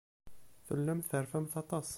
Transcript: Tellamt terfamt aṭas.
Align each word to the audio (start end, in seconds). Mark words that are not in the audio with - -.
Tellamt 0.67 1.05
terfamt 1.11 1.53
aṭas. 1.61 1.89